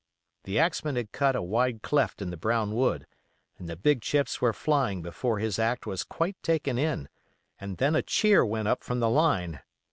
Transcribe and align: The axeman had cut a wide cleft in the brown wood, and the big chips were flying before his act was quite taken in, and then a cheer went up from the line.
The 0.45 0.57
axeman 0.57 0.95
had 0.95 1.11
cut 1.11 1.35
a 1.35 1.43
wide 1.43 1.83
cleft 1.83 2.23
in 2.23 2.31
the 2.31 2.35
brown 2.35 2.73
wood, 2.73 3.05
and 3.59 3.69
the 3.69 3.75
big 3.75 4.01
chips 4.01 4.41
were 4.41 4.51
flying 4.51 5.03
before 5.03 5.37
his 5.37 5.59
act 5.59 5.85
was 5.85 6.03
quite 6.03 6.41
taken 6.41 6.79
in, 6.79 7.07
and 7.59 7.77
then 7.77 7.95
a 7.95 8.01
cheer 8.01 8.43
went 8.43 8.67
up 8.67 8.83
from 8.83 8.99
the 8.99 9.11
line. 9.11 9.59